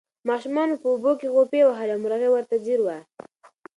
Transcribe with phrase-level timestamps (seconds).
[0.29, 2.97] ماشومانو په اوبو کې غوپې وهلې او مرغۍ ورته ځیر وه.